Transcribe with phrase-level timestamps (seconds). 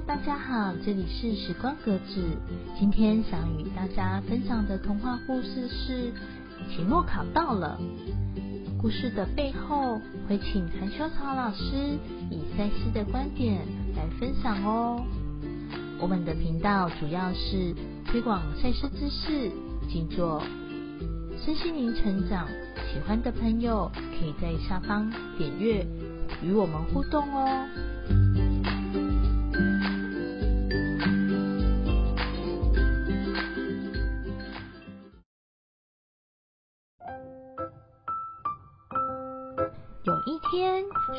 [0.00, 2.20] 大家好，这里是时光格子。
[2.76, 6.12] 今天想与大家分享的童话故事是
[6.68, 7.78] 期末考到了。
[8.76, 11.96] 故事的背后会请韩秋草老师
[12.28, 13.60] 以赛斯的观点
[13.96, 15.00] 来分享哦。
[16.00, 17.72] 我们的频道主要是
[18.04, 19.48] 推广赛斯知识、
[19.88, 20.42] 静坐、
[21.38, 22.48] 身心灵成长。
[22.92, 25.08] 喜欢的朋友可以在下方
[25.38, 25.86] 点阅
[26.42, 27.68] 与我们互动哦。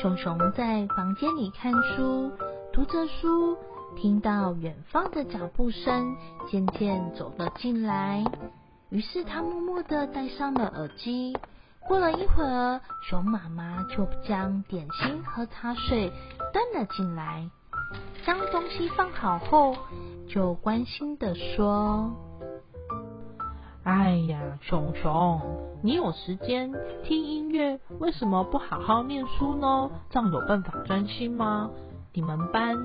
[0.00, 2.30] 熊熊在房间里看书，
[2.70, 3.56] 读着书，
[3.96, 6.14] 听到远方的脚步声
[6.50, 8.22] 渐渐走了进来，
[8.90, 11.34] 于是他默默的戴上了耳机。
[11.88, 16.12] 过了一会儿，熊妈妈就将点心和茶水
[16.52, 17.48] 端了进来，
[18.26, 19.74] 将东西放好后，
[20.28, 22.25] 就关心的说。
[23.86, 25.40] 哎呀，熊熊，
[25.80, 26.72] 你有时间
[27.04, 29.88] 听音乐，为什么不好好念书呢？
[30.10, 31.70] 这样有办法专心吗？
[32.12, 32.76] 你们班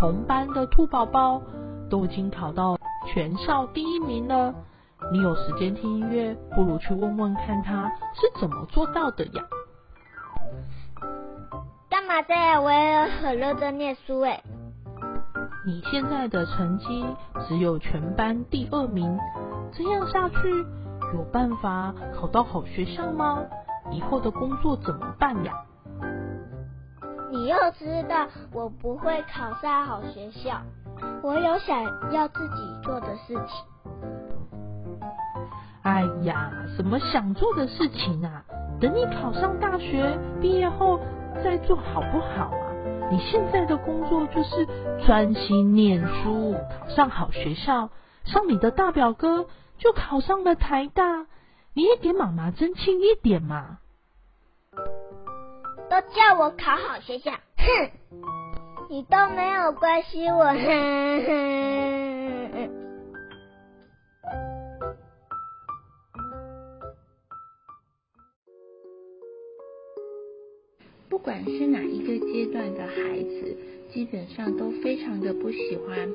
[0.00, 1.42] 同班的兔宝宝
[1.90, 4.54] 都已经考到全校第一名了，
[5.12, 9.44] 你有时间听音乐，不如去问问看他是怎么做到的呀？
[11.90, 12.58] 干嘛在？
[12.58, 14.42] 我也很认真念书哎。
[15.66, 17.04] 你现在的成绩
[17.46, 19.18] 只有全班第二名。
[19.72, 20.36] 这样下去
[21.14, 23.42] 有办法考到好学校吗？
[23.90, 25.54] 以后的工作怎么办呀？
[27.30, 30.60] 你又知道我不会考上好学校，
[31.22, 35.00] 我有想要自己做的事情。
[35.82, 38.44] 哎呀，什么想做的事情啊？
[38.80, 41.00] 等你考上大学毕业后
[41.42, 42.66] 再做好不好啊？
[43.10, 44.66] 你现在的工作就是
[45.06, 47.90] 专心念书，考上好学校。
[48.24, 49.46] 像你的大表哥
[49.78, 51.26] 就考上了台大，
[51.72, 53.78] 你也给妈妈争气一点嘛！
[55.88, 57.90] 都叫我考好学校，哼！
[58.90, 62.70] 你都没有关心我，哼哼。
[71.08, 73.56] 不管是哪一个阶段的孩子，
[73.90, 76.08] 基本上都非常的不喜欢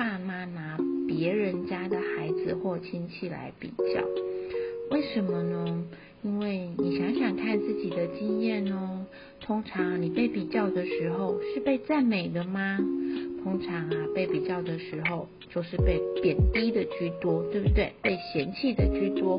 [0.00, 0.78] 爸妈拿。
[1.06, 4.02] 别人家的孩子或亲戚来比较，
[4.90, 5.84] 为什么呢？
[6.22, 9.04] 因为你想想看自己的经验哦。
[9.42, 12.78] 通常你被比较的时候是被赞美的吗？
[13.44, 17.92] 通常啊，被比较的时候就是被贬低的居多，对不对？
[18.00, 19.38] 被嫌弃的居多。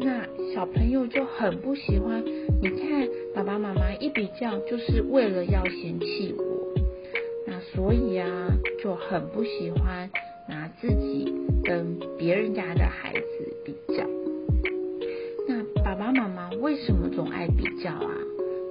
[0.00, 2.20] 那小朋友就很不喜欢。
[2.60, 6.49] 你看爸爸妈妈一比较，就是为了要嫌弃我。
[7.74, 8.26] 所以啊，
[8.82, 10.10] 就很不喜欢。
[10.48, 11.32] 拿自己
[11.62, 14.04] 跟别人家的孩子比较，
[15.46, 18.10] 那爸爸妈妈为什么总爱比较啊？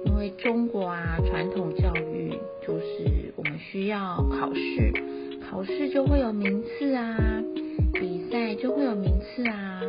[0.04, 2.34] 因为中国啊传统教育
[2.66, 4.92] 就是我们需要考试，
[5.48, 7.42] 考试就会有名次啊，
[7.94, 9.80] 比赛就会有名次啊，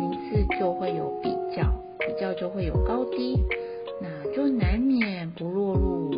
[0.00, 3.38] 名次就会有比较，比较就会有高低，
[4.00, 6.10] 那就难免不落入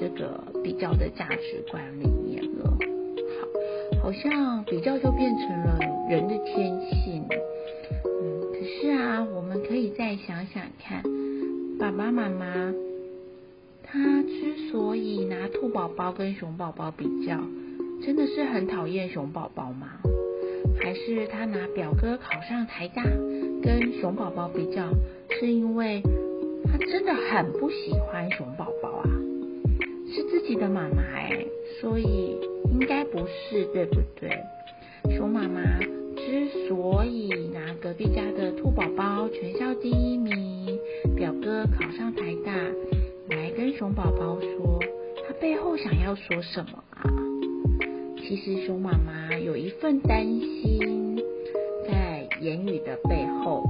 [0.00, 2.76] 这个比较的价值观里面了。
[4.00, 5.78] 好好像比较就变成了
[6.10, 11.04] 人的天性，嗯，可是啊，我们可以再想想看，
[11.78, 12.74] 爸爸妈妈
[13.84, 17.38] 他之所以拿兔宝宝跟熊宝宝比较，
[18.02, 19.86] 真的是很讨厌熊宝宝吗？
[20.80, 23.04] 还是他拿表哥考上台大
[23.62, 24.82] 跟熊宝宝比较，
[25.38, 26.02] 是因为
[26.64, 29.08] 他真的很不喜欢熊宝宝啊？
[30.16, 31.46] 是自己的妈妈哎，
[31.80, 32.36] 所以。
[32.68, 34.28] 应该不是，对不对？
[35.16, 35.62] 熊妈妈
[36.14, 40.78] 之所以拿隔壁家的兔宝宝全校第一名，
[41.14, 42.52] 表哥考上台大，
[43.34, 44.78] 来跟熊宝宝说，
[45.26, 47.08] 他背后想要说什么啊？
[48.18, 51.16] 其实熊妈妈有一份担心，
[51.88, 53.64] 在言语的背后，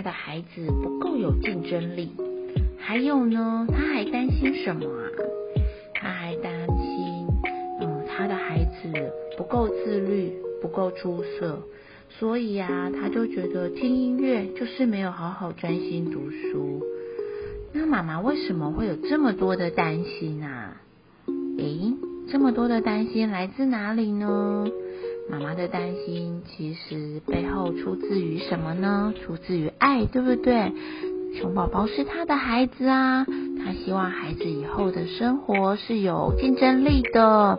[0.00, 2.08] 他的孩子不够有竞争力。
[2.78, 5.04] 还有呢，他还担心什么啊？
[5.92, 7.26] 他还担心，
[7.82, 10.32] 嗯，他的孩子不够自律，
[10.62, 11.62] 不够出色，
[12.08, 16.82] 所以呀，他就觉得听音乐就是没有好好专心读书。
[17.74, 20.80] 那妈妈为什么会有这么多的担心啊？
[21.58, 21.92] 诶，
[22.32, 24.66] 这么多的担心来自哪里呢？
[25.60, 29.12] 的担心其实背后出自于什么呢？
[29.20, 30.72] 出自于爱，对不对？
[31.38, 33.26] 熊宝宝是他的孩子啊，
[33.62, 37.58] 他希望孩子以后的生活是有竞争力的，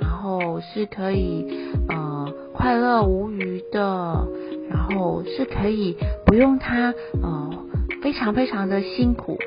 [0.00, 1.46] 然后是可以
[1.88, 4.26] 呃快乐无余的，
[4.68, 5.96] 然后是可以
[6.26, 7.64] 不用他呃
[8.02, 9.38] 非常非常的辛苦，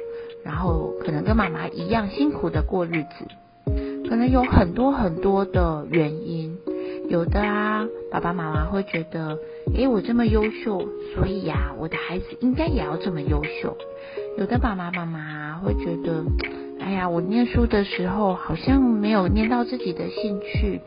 [0.45, 3.27] 然后可能跟妈妈一样辛苦的过日子，
[4.09, 6.48] 可能有很多很多的原因。
[7.09, 9.39] 有的啊，爸爸妈妈会觉得，
[9.73, 13.75] 诶，我这么优秀，所以呀，我的孩子应该也要这么优秀。
[14.37, 16.23] 有的爸爸妈妈会觉得，
[16.79, 20.81] 哎呀，我念书的时候好像没有念到自己的兴趣，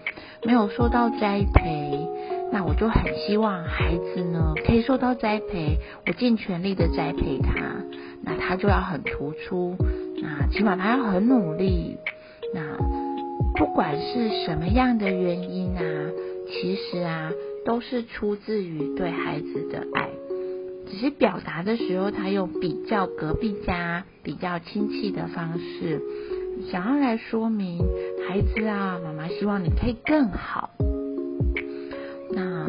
[0.44, 2.06] 没有受到栽培，
[2.52, 5.76] 那我就很希望孩子呢可以受到栽培，
[6.06, 7.52] 我尽全力的栽培他，
[8.22, 9.74] 那他就要很突出，
[10.22, 11.98] 那起码他要很努力，
[12.54, 12.91] 那。
[13.54, 15.82] 不管是什么样的原因啊，
[16.48, 17.32] 其实啊，
[17.64, 20.08] 都是出自于对孩子的爱，
[20.90, 26.00] 只是表达的时候，他用比较隔壁家、比较亲戚的方式，
[26.70, 27.78] 想要来说明
[28.28, 30.70] 孩子啊，妈妈希望你可以更好。
[32.30, 32.66] 那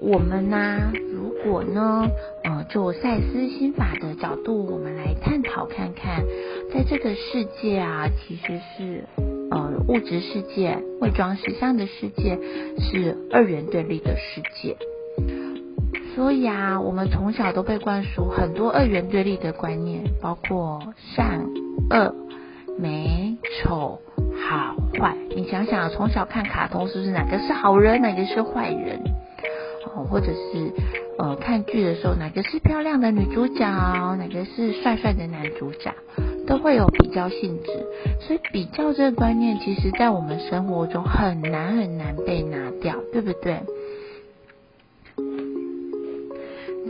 [0.00, 2.08] 我们呢，如果呢，
[2.44, 6.24] 呃，就赛斯心法的角度，我们来探讨看看，
[6.72, 9.29] 在这个世界啊，其实是。
[9.50, 12.38] 呃，物质世界、伪装实相的世界
[12.78, 14.76] 是二元对立的世界，
[16.14, 20.80] 所以啊，我们从小都被灌输很多二元对立的观念，包括
[21.16, 21.46] 善
[21.90, 22.14] 恶、
[22.78, 24.00] 美丑、
[24.48, 25.16] 好坏。
[25.34, 29.00] 你想想，从小看卡通，是不是哪个是好人，哪个是坏人？
[29.96, 30.72] 哦，或者是
[31.18, 33.66] 呃，看剧的时候，哪个是漂亮的女主角，
[34.14, 35.92] 哪个是帅帅的男主角？
[36.50, 37.68] 都会有比较性质，
[38.26, 43.60] 所以比较这个观念，其实在我们生活中很难很难被拿掉，对不对？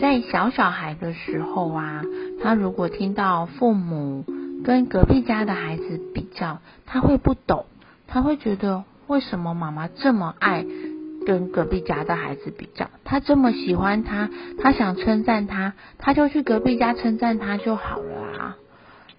[0.00, 2.02] 在小小孩的时候啊，
[2.42, 4.24] 他如果听到父母
[4.64, 7.66] 跟隔壁家的孩子比较，他会不懂，
[8.06, 10.64] 他会觉得为什么妈妈这么爱
[11.26, 12.88] 跟隔壁家的孩子比较？
[13.04, 18.56] 他这么喜欢他，他想称赞他，他就去隔壁家称赞他就好了啊。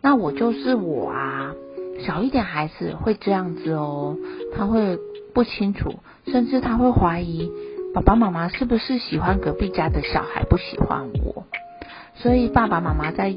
[0.04, 1.54] 那我就是我啊，
[2.06, 4.18] 小一点孩子会这样子哦，
[4.56, 4.98] 他会
[5.34, 7.52] 不清楚，甚至他会怀疑
[7.94, 11.46] 爸爸妈妈是不是喜欢隔壁家的小孩，不喜欢我。
[12.16, 13.36] 所以爸爸妈妈在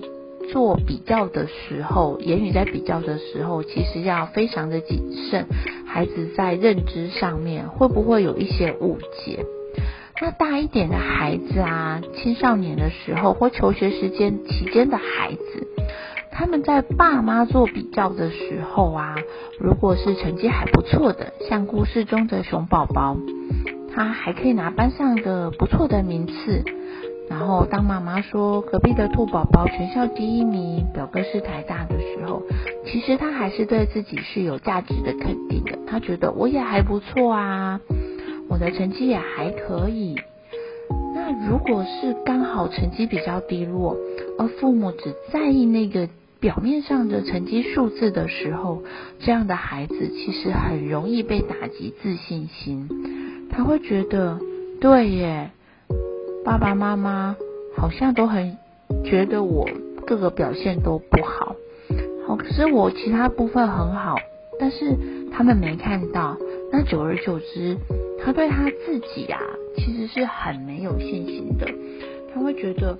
[0.52, 5.46] 做比较的时候，言语在比较的时候，其实要非常的谨慎，
[5.86, 9.44] 孩子在认知上面会不会有一些误解？
[10.22, 15.68] 那大一点的孩子啊，青少年的时候或求学时间期间的孩子。
[16.36, 19.14] 他们在爸妈做比较的时候啊，
[19.60, 23.16] 如果是成绩还不错的，像故事中的熊宝宝，
[23.94, 26.64] 他还可以拿班上的不错的名次。
[27.30, 32.42] 然后当妈妈说隔壁的兔宝宝全校第一名，表哥是台大的时候，
[32.84, 35.78] 其实他还是对自己是有价值的肯定的。
[35.86, 37.80] 他觉得我也还不错啊，
[38.48, 40.16] 我的成绩也还可以。
[41.14, 43.96] 那如果是刚好成绩比较低落，
[44.36, 46.08] 而父母只在意那个。
[46.44, 48.82] 表面上的成绩数字的时候，
[49.18, 53.48] 这样的孩子其实很容易被打击自信心。
[53.50, 54.38] 他会觉得，
[54.78, 55.52] 对耶，
[56.44, 57.34] 爸爸妈妈
[57.74, 58.58] 好像都很
[59.06, 59.66] 觉得我
[60.06, 61.56] 各个表现都不好，
[62.28, 64.18] 好，可是我其他部分很好，
[64.60, 64.98] 但是
[65.32, 66.36] 他们没看到。
[66.70, 67.78] 那久而久之，
[68.22, 69.40] 他对他自己啊，
[69.78, 71.66] 其实是很没有信心的。
[72.34, 72.98] 他会觉得。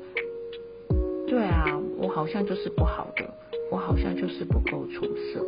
[1.26, 1.64] 对啊，
[1.98, 3.24] 我好像就是不好的，
[3.74, 5.44] 我好像就是不够出色，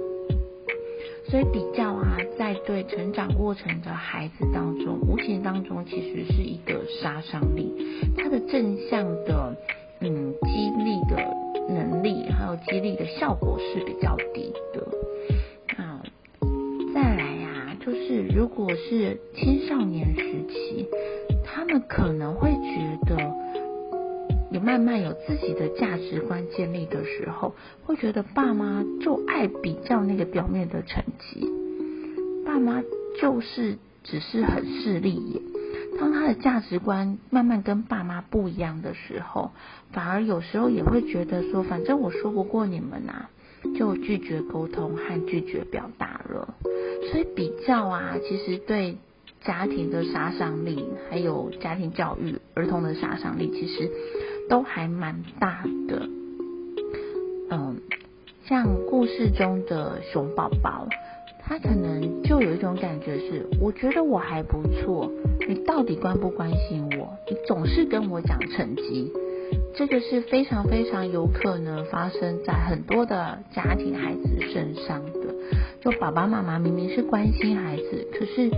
[1.31, 7.73] 所以比较啊，在对成长过程的孩子当中，无形当中其实是一个杀伤力，
[8.17, 9.57] 它的正向的
[10.01, 11.23] 嗯激励的
[11.73, 14.81] 能力，还有激励的效果是比较低的。
[15.77, 16.03] 啊，
[16.93, 20.89] 再来呀，就是如果是青少年时期，
[21.45, 23.47] 他们可能会觉得。
[24.57, 31.47] 也慢慢有自己的价值观建立的时候，会觉得爸妈就爱比较那个表面的成绩，
[32.47, 32.83] 爸妈
[33.21, 35.43] 就是只是很势利眼。
[36.01, 39.51] 当他的价值观慢慢跟爸妈不一样的时候，
[39.93, 43.27] 反而有时候也会觉得说，反正我说不过你们呐，
[43.77, 46.55] 就拒绝沟通和拒绝表达了。
[47.11, 48.97] 所以比较啊，其实对
[49.43, 53.91] 家庭的杀伤力，还有家庭教育儿童的杀伤力，其实。
[54.49, 56.09] 都还蛮大的，
[57.51, 57.77] 嗯，
[58.47, 60.87] 像故事中的熊宝宝，
[61.43, 65.11] 他可能就有一种感觉是，我觉得我还不错，
[65.49, 67.17] 你到底关不关心我？
[67.29, 69.13] 你总是跟我讲成绩，
[69.75, 75.35] 这个是非常非常有可能发生在很多的家庭孩子身上的。
[75.81, 78.51] 就爸爸妈妈明明是关心孩子，可是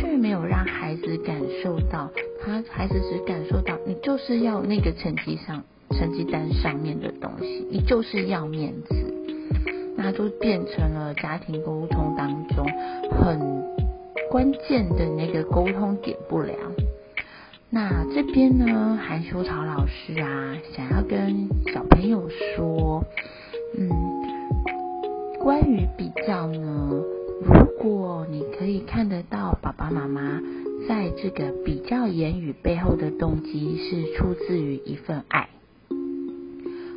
[0.00, 2.10] 却没有让孩子感受到，
[2.44, 8.94] 他孩子只感受到你就是要那个成绩上成绩单上面的东西，你就是要面子，
[9.96, 12.66] 那就变成了家庭沟通当中
[13.10, 13.62] 很
[14.30, 16.56] 关键的那个沟通点不良。
[17.70, 23.02] 那这边呢，韩修草老师啊，想要跟小朋友说，
[23.78, 23.88] 嗯，
[25.38, 27.02] 关于比较呢，
[27.82, 30.40] 果你可以看得到爸爸妈妈
[30.88, 35.48] 在这个比较言语背后的动机是出自于一份爱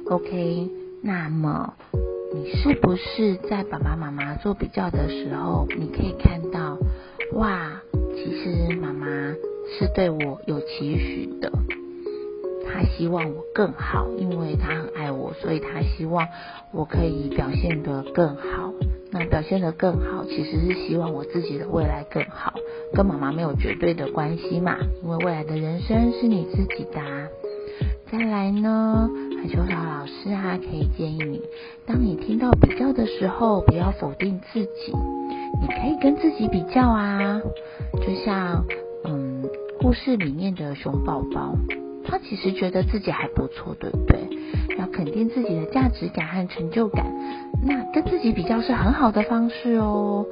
[0.10, 0.70] ，OK，
[1.01, 1.74] 那么
[2.34, 6.77] 你是不是在爸爸妈妈做比较的时候，你可以看到，
[7.34, 7.82] 哇，
[8.13, 9.34] 其实妈妈。
[9.80, 11.51] 是对我有期许的，
[12.68, 16.27] 他希望我更好，因为他很爱我，所以他希望
[16.72, 18.72] 我可以表现得更好。
[19.18, 22.54] 那表现得更好，其实是希望我自己的未来更好，
[22.94, 27.00] 跟妈妈没有绝对的关系嘛，因为未来的人生是你自己的。
[28.12, 29.10] 再来呢，
[29.42, 31.42] 海秋草老师啊，可以建议你，
[31.86, 34.92] 当你听到比较的时候，不要否定自己，
[35.62, 37.42] 你可以跟自己比较啊，
[37.94, 38.66] 就像。
[39.08, 39.44] 嗯，
[39.80, 41.56] 故事里面的熊宝宝，
[42.08, 44.18] 他其实觉得自己还不错，对不对？
[44.80, 47.06] 要肯定自己的价值感和成就感，
[47.66, 50.26] 那跟自己比较是很好的方式哦。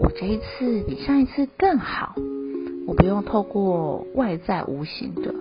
[0.00, 2.14] 我这一次比上一次更好，
[2.86, 5.34] 我不用透过外在无形的，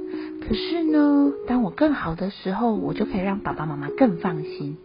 [0.47, 4.77] 可是呢，当我更好的时候，我就可以让爸爸妈妈更放心。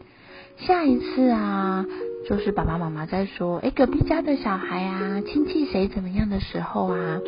[0.56, 1.84] 下一次啊。
[2.28, 7.18] 就是爸爸妈妈在说，哎，隔壁家的小孩啊，亲戚谁怎么样的时候啊，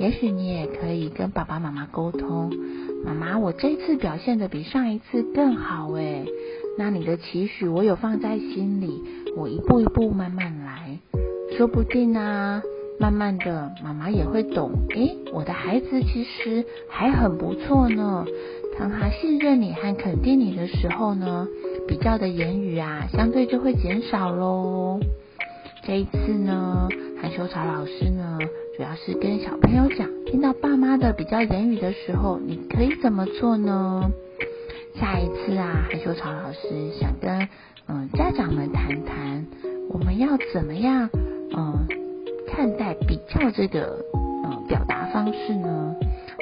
[0.00, 2.50] 也许你也可以跟爸爸妈妈沟通，
[3.04, 6.24] 妈妈，我这次表现的比上一次更好哎，
[6.78, 9.02] 那你的期许我有放在心里，
[9.36, 10.96] 我一步一步慢慢来，
[11.56, 12.62] 说不定啊，
[13.00, 18.24] 慢慢的妈妈也会懂，哎，我的孩子其实还很不错呢。
[18.78, 21.48] 当他信任你和肯定你的时候呢，
[21.88, 25.00] 比较的言语啊，相对就会减少喽。
[25.82, 26.88] 这一次呢，
[27.20, 28.38] 含羞草老师呢，
[28.76, 34.08] 主要是跟小朋友讲，听到爸妈的比较言语的时候，你可以怎么做呢？
[35.00, 36.58] 下一次啊，韩秋草老师
[36.98, 37.48] 想跟
[37.86, 39.46] 嗯家长们谈谈，
[39.90, 41.08] 我们要怎么样
[41.56, 41.86] 嗯
[42.48, 44.04] 看待比较这个
[44.44, 45.94] 嗯表达方式呢？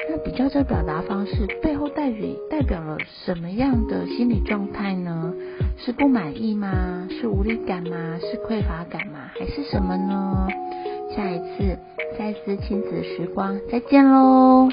[0.09, 5.33] 那比较这个表达方式背后代表代表了什么样的心理状态呢？
[5.77, 7.07] 是不满意吗？
[7.09, 8.17] 是无力感吗？
[8.19, 9.29] 是匮乏感吗？
[9.37, 10.47] 还是什么呢？
[11.15, 11.77] 下一次
[12.17, 14.69] 再次亲子时光，再见喽！